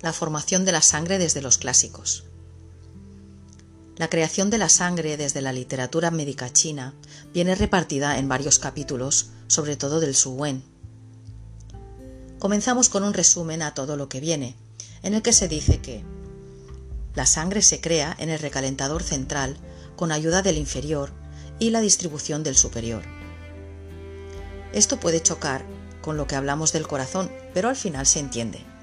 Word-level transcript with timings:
la 0.00 0.12
formación 0.12 0.64
de 0.64 0.72
la 0.72 0.82
sangre 0.82 1.18
desde 1.18 1.42
los 1.42 1.58
clásicos. 1.58 2.24
La 3.96 4.08
creación 4.08 4.48
de 4.48 4.58
la 4.58 4.68
sangre 4.68 5.16
desde 5.16 5.42
la 5.42 5.52
literatura 5.52 6.12
médica 6.12 6.52
china 6.52 6.94
viene 7.34 7.56
repartida 7.56 8.18
en 8.18 8.28
varios 8.28 8.60
capítulos, 8.60 9.30
sobre 9.48 9.76
todo 9.76 9.98
del 9.98 10.14
Su 10.14 10.34
Wen. 10.34 10.62
Comenzamos 12.38 12.88
con 12.88 13.02
un 13.02 13.12
resumen 13.12 13.60
a 13.62 13.74
todo 13.74 13.96
lo 13.96 14.08
que 14.08 14.20
viene, 14.20 14.54
en 15.02 15.14
el 15.14 15.22
que 15.22 15.32
se 15.32 15.48
dice 15.48 15.80
que 15.80 16.04
la 17.16 17.26
sangre 17.26 17.60
se 17.62 17.80
crea 17.80 18.14
en 18.20 18.30
el 18.30 18.38
recalentador 18.38 19.02
central 19.02 19.56
con 19.96 20.12
ayuda 20.12 20.42
del 20.42 20.58
inferior 20.58 21.10
y 21.58 21.70
la 21.70 21.80
distribución 21.80 22.44
del 22.44 22.54
superior. 22.54 23.02
Esto 24.72 25.00
puede 25.00 25.20
chocar 25.20 25.64
con 26.02 26.16
lo 26.16 26.28
que 26.28 26.36
hablamos 26.36 26.72
del 26.72 26.86
corazón, 26.86 27.32
pero 27.52 27.68
al 27.68 27.74
final 27.74 28.06
se 28.06 28.20
entiende 28.20 28.77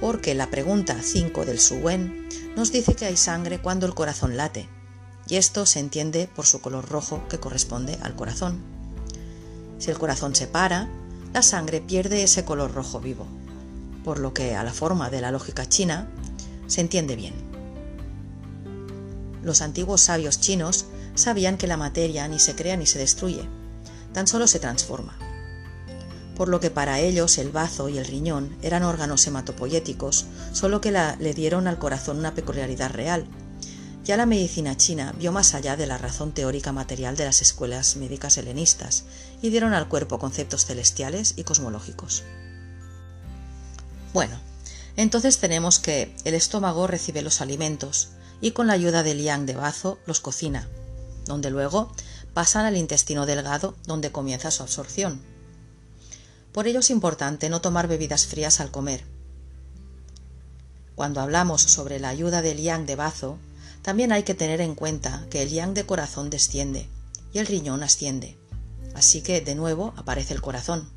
porque 0.00 0.34
la 0.34 0.50
pregunta 0.50 0.96
5 1.02 1.44
del 1.44 1.58
Suwen 1.58 2.28
nos 2.54 2.72
dice 2.72 2.94
que 2.94 3.06
hay 3.06 3.16
sangre 3.16 3.60
cuando 3.60 3.86
el 3.86 3.94
corazón 3.94 4.36
late, 4.36 4.68
y 5.28 5.36
esto 5.36 5.66
se 5.66 5.80
entiende 5.80 6.28
por 6.34 6.46
su 6.46 6.60
color 6.60 6.88
rojo 6.88 7.26
que 7.28 7.40
corresponde 7.40 7.98
al 8.02 8.14
corazón. 8.14 8.60
Si 9.78 9.90
el 9.90 9.98
corazón 9.98 10.34
se 10.34 10.46
para, 10.46 10.88
la 11.32 11.42
sangre 11.42 11.80
pierde 11.80 12.22
ese 12.22 12.44
color 12.44 12.72
rojo 12.72 13.00
vivo, 13.00 13.26
por 14.04 14.18
lo 14.18 14.32
que 14.32 14.54
a 14.54 14.62
la 14.62 14.72
forma 14.72 15.10
de 15.10 15.20
la 15.20 15.32
lógica 15.32 15.68
china 15.68 16.08
se 16.66 16.80
entiende 16.80 17.16
bien. 17.16 17.34
Los 19.42 19.62
antiguos 19.62 20.00
sabios 20.00 20.40
chinos 20.40 20.86
sabían 21.14 21.56
que 21.56 21.66
la 21.66 21.76
materia 21.76 22.26
ni 22.28 22.38
se 22.38 22.54
crea 22.54 22.76
ni 22.76 22.86
se 22.86 22.98
destruye, 22.98 23.48
tan 24.12 24.26
solo 24.26 24.46
se 24.46 24.58
transforma 24.58 25.16
por 26.36 26.48
lo 26.48 26.60
que 26.60 26.70
para 26.70 27.00
ellos 27.00 27.38
el 27.38 27.50
bazo 27.50 27.88
y 27.88 27.98
el 27.98 28.04
riñón 28.04 28.56
eran 28.62 28.82
órganos 28.82 29.26
hematopoyéticos, 29.26 30.26
solo 30.52 30.80
que 30.80 30.92
le 30.92 31.34
dieron 31.34 31.66
al 31.66 31.78
corazón 31.78 32.18
una 32.18 32.34
peculiaridad 32.34 32.90
real. 32.90 33.26
Ya 34.04 34.16
la 34.16 34.26
medicina 34.26 34.76
china 34.76 35.12
vio 35.18 35.32
más 35.32 35.54
allá 35.54 35.76
de 35.76 35.86
la 35.86 35.98
razón 35.98 36.32
teórica 36.32 36.70
material 36.72 37.16
de 37.16 37.24
las 37.24 37.42
escuelas 37.42 37.96
médicas 37.96 38.36
helenistas 38.36 39.04
y 39.42 39.50
dieron 39.50 39.74
al 39.74 39.88
cuerpo 39.88 40.20
conceptos 40.20 40.66
celestiales 40.66 41.34
y 41.36 41.42
cosmológicos. 41.42 42.22
Bueno, 44.12 44.38
entonces 44.96 45.38
tenemos 45.38 45.78
que 45.78 46.14
el 46.24 46.34
estómago 46.34 46.86
recibe 46.86 47.22
los 47.22 47.40
alimentos 47.40 48.10
y 48.40 48.52
con 48.52 48.66
la 48.66 48.74
ayuda 48.74 49.02
del 49.02 49.22
yang 49.22 49.44
de 49.44 49.56
bazo 49.56 49.98
los 50.06 50.20
cocina, 50.20 50.68
donde 51.24 51.50
luego 51.50 51.90
pasan 52.32 52.64
al 52.66 52.76
intestino 52.76 53.26
delgado 53.26 53.74
donde 53.86 54.12
comienza 54.12 54.50
su 54.50 54.62
absorción. 54.62 55.35
Por 56.56 56.66
ello 56.66 56.80
es 56.80 56.88
importante 56.88 57.50
no 57.50 57.60
tomar 57.60 57.86
bebidas 57.86 58.24
frías 58.24 58.60
al 58.60 58.70
comer. 58.70 59.04
Cuando 60.94 61.20
hablamos 61.20 61.60
sobre 61.60 62.00
la 62.00 62.08
ayuda 62.08 62.40
del 62.40 62.62
yang 62.62 62.86
de 62.86 62.96
bazo, 62.96 63.38
también 63.82 64.10
hay 64.10 64.22
que 64.22 64.32
tener 64.32 64.62
en 64.62 64.74
cuenta 64.74 65.26
que 65.28 65.42
el 65.42 65.50
yang 65.50 65.74
de 65.74 65.84
corazón 65.84 66.30
desciende 66.30 66.88
y 67.30 67.40
el 67.40 67.46
riñón 67.46 67.82
asciende. 67.82 68.38
Así 68.94 69.20
que 69.20 69.42
de 69.42 69.54
nuevo 69.54 69.92
aparece 69.98 70.32
el 70.32 70.40
corazón. 70.40 70.88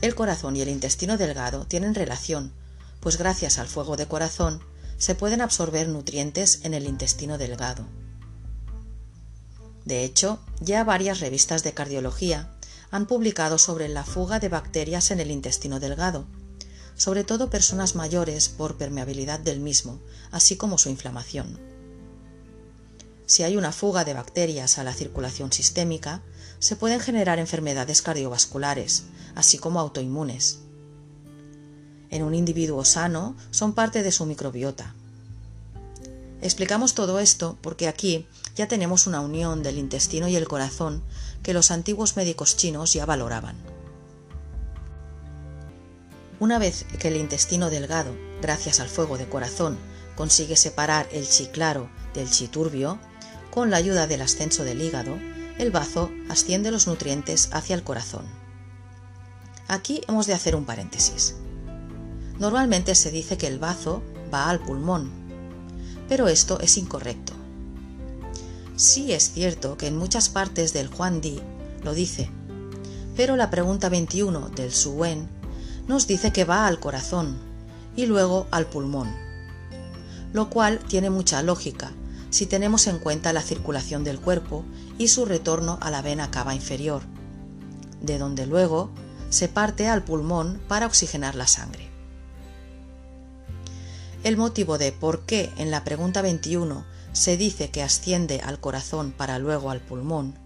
El 0.00 0.14
corazón 0.14 0.56
y 0.56 0.62
el 0.62 0.70
intestino 0.70 1.18
delgado 1.18 1.66
tienen 1.66 1.94
relación, 1.94 2.54
pues 3.00 3.18
gracias 3.18 3.58
al 3.58 3.68
fuego 3.68 3.98
de 3.98 4.08
corazón 4.08 4.62
se 4.96 5.16
pueden 5.16 5.42
absorber 5.42 5.86
nutrientes 5.86 6.60
en 6.62 6.72
el 6.72 6.86
intestino 6.86 7.36
delgado. 7.36 7.84
De 9.84 10.02
hecho, 10.02 10.40
ya 10.60 10.82
varias 10.82 11.20
revistas 11.20 11.62
de 11.62 11.74
cardiología 11.74 12.54
han 12.90 13.06
publicado 13.06 13.58
sobre 13.58 13.88
la 13.88 14.04
fuga 14.04 14.38
de 14.38 14.48
bacterias 14.48 15.10
en 15.10 15.20
el 15.20 15.30
intestino 15.30 15.80
delgado, 15.80 16.26
sobre 16.96 17.24
todo 17.24 17.50
personas 17.50 17.94
mayores 17.94 18.48
por 18.48 18.76
permeabilidad 18.76 19.38
del 19.40 19.60
mismo, 19.60 20.00
así 20.30 20.56
como 20.56 20.78
su 20.78 20.88
inflamación. 20.88 21.58
Si 23.26 23.42
hay 23.42 23.56
una 23.56 23.72
fuga 23.72 24.04
de 24.04 24.14
bacterias 24.14 24.78
a 24.78 24.84
la 24.84 24.94
circulación 24.94 25.52
sistémica, 25.52 26.22
se 26.58 26.76
pueden 26.76 26.98
generar 26.98 27.38
enfermedades 27.38 28.02
cardiovasculares, 28.02 29.04
así 29.34 29.58
como 29.58 29.80
autoinmunes. 29.80 30.60
En 32.10 32.22
un 32.22 32.34
individuo 32.34 32.84
sano 32.84 33.36
son 33.50 33.74
parte 33.74 34.02
de 34.02 34.12
su 34.12 34.24
microbiota. 34.24 34.94
Explicamos 36.40 36.94
todo 36.94 37.18
esto 37.18 37.58
porque 37.62 37.88
aquí 37.88 38.26
ya 38.54 38.68
tenemos 38.68 39.06
una 39.06 39.20
unión 39.20 39.62
del 39.62 39.78
intestino 39.78 40.28
y 40.28 40.36
el 40.36 40.46
corazón 40.46 41.02
que 41.42 41.52
los 41.52 41.70
antiguos 41.70 42.16
médicos 42.16 42.56
chinos 42.56 42.92
ya 42.92 43.06
valoraban. 43.06 43.56
Una 46.40 46.60
vez 46.60 46.84
que 47.00 47.08
el 47.08 47.16
intestino 47.16 47.70
delgado, 47.70 48.14
gracias 48.40 48.78
al 48.78 48.88
fuego 48.88 49.18
de 49.18 49.28
corazón, 49.28 49.76
consigue 50.14 50.54
separar 50.54 51.08
el 51.10 51.28
chi 51.28 51.46
claro 51.46 51.90
del 52.14 52.30
chi 52.30 52.46
turbio, 52.46 53.00
con 53.50 53.70
la 53.70 53.78
ayuda 53.78 54.06
del 54.06 54.22
ascenso 54.22 54.62
del 54.62 54.80
hígado, 54.80 55.18
el 55.58 55.72
bazo 55.72 56.12
asciende 56.28 56.70
los 56.70 56.86
nutrientes 56.86 57.48
hacia 57.50 57.74
el 57.74 57.82
corazón. 57.82 58.24
Aquí 59.66 60.00
hemos 60.06 60.28
de 60.28 60.34
hacer 60.34 60.54
un 60.54 60.64
paréntesis. 60.64 61.34
Normalmente 62.38 62.94
se 62.94 63.10
dice 63.10 63.36
que 63.36 63.48
el 63.48 63.58
bazo 63.58 64.04
va 64.32 64.48
al 64.48 64.60
pulmón, 64.60 65.27
pero 66.08 66.28
esto 66.28 66.58
es 66.60 66.76
incorrecto. 66.78 67.32
Sí 68.76 69.12
es 69.12 69.32
cierto 69.32 69.76
que 69.76 69.88
en 69.88 69.96
muchas 69.96 70.28
partes 70.28 70.72
del 70.72 70.88
Juan 70.88 71.20
Di 71.20 71.40
lo 71.82 71.94
dice, 71.94 72.30
pero 73.16 73.36
la 73.36 73.50
pregunta 73.50 73.88
21 73.88 74.50
del 74.50 74.72
Suen 74.72 75.28
nos 75.86 76.06
dice 76.06 76.32
que 76.32 76.44
va 76.44 76.66
al 76.66 76.78
corazón 76.78 77.36
y 77.96 78.06
luego 78.06 78.46
al 78.50 78.66
pulmón, 78.66 79.12
lo 80.32 80.50
cual 80.50 80.78
tiene 80.78 81.10
mucha 81.10 81.42
lógica 81.42 81.92
si 82.30 82.46
tenemos 82.46 82.86
en 82.86 82.98
cuenta 82.98 83.32
la 83.32 83.42
circulación 83.42 84.04
del 84.04 84.20
cuerpo 84.20 84.64
y 84.98 85.08
su 85.08 85.24
retorno 85.24 85.78
a 85.80 85.90
la 85.90 86.02
vena 86.02 86.30
cava 86.30 86.54
inferior, 86.54 87.02
de 88.00 88.18
donde 88.18 88.46
luego 88.46 88.90
se 89.30 89.48
parte 89.48 89.88
al 89.88 90.04
pulmón 90.04 90.60
para 90.68 90.86
oxigenar 90.86 91.34
la 91.34 91.46
sangre. 91.46 91.87
El 94.24 94.36
motivo 94.36 94.78
de 94.78 94.92
por 94.92 95.26
qué 95.26 95.52
en 95.56 95.70
la 95.70 95.84
pregunta 95.84 96.22
21 96.22 96.84
se 97.12 97.36
dice 97.36 97.70
que 97.70 97.82
asciende 97.82 98.40
al 98.40 98.60
corazón 98.60 99.12
para 99.12 99.38
luego 99.38 99.70
al 99.70 99.80
pulmón, 99.80 100.38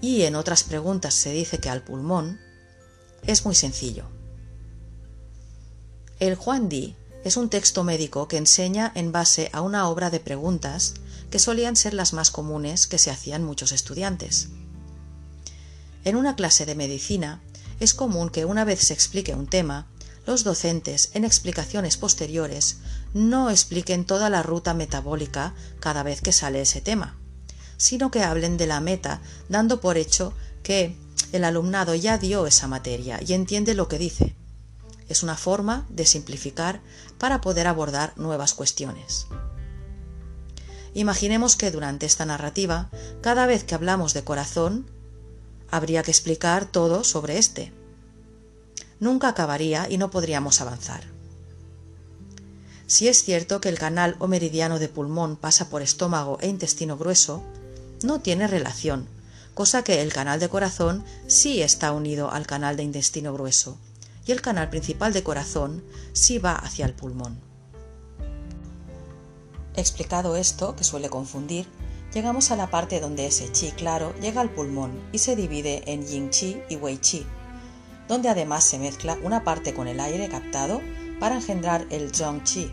y 0.00 0.22
en 0.22 0.36
otras 0.36 0.62
preguntas 0.62 1.14
se 1.14 1.32
dice 1.32 1.58
que 1.58 1.68
al 1.68 1.82
pulmón, 1.82 2.40
es 3.26 3.44
muy 3.44 3.54
sencillo. 3.54 4.04
El 6.20 6.34
Juan 6.34 6.68
Di 6.68 6.96
es 7.24 7.36
un 7.36 7.50
texto 7.50 7.84
médico 7.84 8.28
que 8.28 8.36
enseña 8.36 8.92
en 8.94 9.12
base 9.12 9.50
a 9.52 9.60
una 9.60 9.88
obra 9.88 10.10
de 10.10 10.20
preguntas 10.20 10.94
que 11.30 11.38
solían 11.38 11.76
ser 11.76 11.94
las 11.94 12.12
más 12.12 12.30
comunes 12.30 12.86
que 12.86 12.98
se 12.98 13.10
hacían 13.10 13.44
muchos 13.44 13.72
estudiantes. 13.72 14.48
En 16.04 16.16
una 16.16 16.34
clase 16.34 16.64
de 16.64 16.74
medicina 16.74 17.42
es 17.78 17.92
común 17.92 18.30
que 18.30 18.44
una 18.44 18.64
vez 18.64 18.80
se 18.80 18.94
explique 18.94 19.34
un 19.34 19.46
tema, 19.46 19.86
los 20.30 20.44
docentes 20.44 21.10
en 21.14 21.24
explicaciones 21.24 21.96
posteriores 21.96 22.78
no 23.14 23.50
expliquen 23.50 24.04
toda 24.04 24.30
la 24.30 24.44
ruta 24.44 24.74
metabólica 24.74 25.54
cada 25.80 26.04
vez 26.04 26.20
que 26.20 26.30
sale 26.30 26.60
ese 26.60 26.80
tema, 26.80 27.18
sino 27.76 28.12
que 28.12 28.22
hablen 28.22 28.56
de 28.56 28.68
la 28.68 28.80
meta, 28.80 29.22
dando 29.48 29.80
por 29.80 29.98
hecho 29.98 30.32
que 30.62 30.96
el 31.32 31.42
alumnado 31.42 31.96
ya 31.96 32.16
dio 32.16 32.46
esa 32.46 32.68
materia 32.68 33.18
y 33.26 33.32
entiende 33.32 33.74
lo 33.74 33.88
que 33.88 33.98
dice. 33.98 34.36
Es 35.08 35.24
una 35.24 35.36
forma 35.36 35.84
de 35.88 36.06
simplificar 36.06 36.80
para 37.18 37.40
poder 37.40 37.66
abordar 37.66 38.12
nuevas 38.16 38.54
cuestiones. 38.54 39.26
Imaginemos 40.94 41.56
que 41.56 41.72
durante 41.72 42.06
esta 42.06 42.24
narrativa, 42.24 42.88
cada 43.20 43.46
vez 43.46 43.64
que 43.64 43.74
hablamos 43.74 44.14
de 44.14 44.22
corazón, 44.22 44.88
habría 45.72 46.04
que 46.04 46.12
explicar 46.12 46.66
todo 46.66 47.02
sobre 47.02 47.38
este. 47.38 47.79
Nunca 49.00 49.28
acabaría 49.28 49.88
y 49.88 49.98
no 49.98 50.10
podríamos 50.10 50.60
avanzar. 50.60 51.02
Si 52.86 53.08
es 53.08 53.22
cierto 53.24 53.60
que 53.60 53.68
el 53.68 53.78
canal 53.78 54.16
o 54.18 54.26
meridiano 54.26 54.78
de 54.78 54.88
pulmón 54.88 55.36
pasa 55.36 55.70
por 55.70 55.80
estómago 55.80 56.38
e 56.40 56.48
intestino 56.48 56.98
grueso, 56.98 57.42
no 58.02 58.20
tiene 58.20 58.46
relación, 58.46 59.06
cosa 59.54 59.84
que 59.84 60.02
el 60.02 60.12
canal 60.12 60.40
de 60.40 60.48
corazón 60.48 61.04
sí 61.26 61.62
está 61.62 61.92
unido 61.92 62.30
al 62.30 62.46
canal 62.46 62.76
de 62.76 62.82
intestino 62.82 63.32
grueso, 63.32 63.78
y 64.26 64.32
el 64.32 64.42
canal 64.42 64.68
principal 64.70 65.12
de 65.12 65.22
corazón 65.22 65.82
sí 66.12 66.38
va 66.38 66.54
hacia 66.54 66.84
el 66.84 66.92
pulmón. 66.92 67.38
Explicado 69.76 70.36
esto, 70.36 70.76
que 70.76 70.84
suele 70.84 71.08
confundir, 71.08 71.66
llegamos 72.12 72.50
a 72.50 72.56
la 72.56 72.70
parte 72.70 73.00
donde 73.00 73.26
ese 73.26 73.50
chi 73.52 73.70
claro 73.70 74.14
llega 74.20 74.40
al 74.40 74.50
pulmón 74.50 74.90
y 75.12 75.18
se 75.18 75.36
divide 75.36 75.84
en 75.86 76.06
yin 76.06 76.30
chi 76.30 76.60
y 76.68 76.76
wei 76.76 76.98
chi, 76.98 77.24
donde 78.10 78.28
además 78.28 78.64
se 78.64 78.80
mezcla 78.80 79.16
una 79.22 79.44
parte 79.44 79.72
con 79.72 79.86
el 79.86 80.00
aire 80.00 80.28
captado 80.28 80.80
para 81.20 81.36
engendrar 81.36 81.86
el 81.90 82.10
zhong 82.10 82.42
chi, 82.42 82.72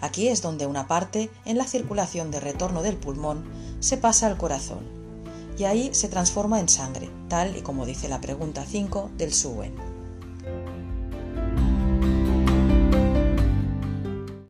Aquí 0.00 0.26
es 0.26 0.42
donde 0.42 0.66
una 0.66 0.88
parte, 0.88 1.30
en 1.44 1.56
la 1.56 1.64
circulación 1.64 2.32
de 2.32 2.40
retorno 2.40 2.82
del 2.82 2.96
pulmón, 2.96 3.44
se 3.78 3.96
pasa 3.96 4.26
al 4.26 4.36
corazón 4.36 4.80
y 5.56 5.62
ahí 5.62 5.94
se 5.94 6.08
transforma 6.08 6.58
en 6.58 6.68
sangre, 6.68 7.08
tal 7.28 7.56
y 7.56 7.62
como 7.62 7.86
dice 7.86 8.08
la 8.08 8.20
pregunta 8.20 8.64
5 8.68 9.12
del 9.16 9.32
Suen. 9.32 9.91